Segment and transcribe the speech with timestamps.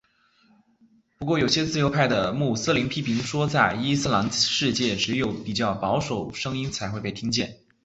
[1.19, 7.59] 不过有些自由派的穆斯林批评说在伊斯兰世界只有比较保守声音才会被听见。